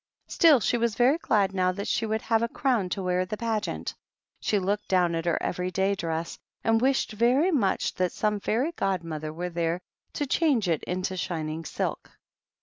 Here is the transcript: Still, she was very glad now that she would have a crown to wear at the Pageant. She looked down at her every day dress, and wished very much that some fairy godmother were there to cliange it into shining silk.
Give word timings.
Still, 0.25 0.59
she 0.59 0.77
was 0.77 0.95
very 0.95 1.19
glad 1.19 1.53
now 1.53 1.71
that 1.73 1.87
she 1.87 2.07
would 2.07 2.23
have 2.23 2.41
a 2.41 2.47
crown 2.47 2.89
to 2.89 3.03
wear 3.03 3.19
at 3.19 3.29
the 3.29 3.37
Pageant. 3.37 3.93
She 4.39 4.57
looked 4.57 4.87
down 4.87 5.13
at 5.13 5.25
her 5.25 5.37
every 5.43 5.69
day 5.69 5.93
dress, 5.93 6.39
and 6.63 6.81
wished 6.81 7.11
very 7.11 7.51
much 7.51 7.93
that 7.93 8.11
some 8.11 8.39
fairy 8.39 8.71
godmother 8.71 9.31
were 9.31 9.51
there 9.51 9.79
to 10.13 10.25
cliange 10.25 10.67
it 10.67 10.81
into 10.85 11.15
shining 11.15 11.65
silk. 11.65 12.09